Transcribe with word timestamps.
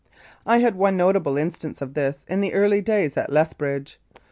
I 0.47 0.57
had 0.61 0.73
one 0.73 0.97
notable 0.97 1.37
instance 1.37 1.79
of 1.79 1.93
this 1.93 2.25
in 2.27 2.41
the 2.41 2.55
early 2.55 2.81
days 2.81 3.17
at 3.17 3.31
Lethbridge. 3.31 3.99